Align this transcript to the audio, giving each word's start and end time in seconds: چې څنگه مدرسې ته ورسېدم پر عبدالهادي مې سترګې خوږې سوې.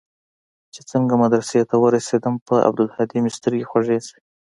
چې 0.73 0.81
څنگه 0.89 1.15
مدرسې 1.23 1.59
ته 1.69 1.75
ورسېدم 1.83 2.35
پر 2.45 2.57
عبدالهادي 2.69 3.17
مې 3.23 3.31
سترګې 3.37 3.69
خوږې 3.69 3.99
سوې. 4.07 4.21